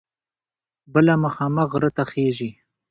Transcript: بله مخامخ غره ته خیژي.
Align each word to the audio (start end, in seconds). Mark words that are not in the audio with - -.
بله 0.93 1.13
مخامخ 1.23 1.65
غره 1.71 1.89
ته 1.95 2.03
خیژي. 2.11 2.49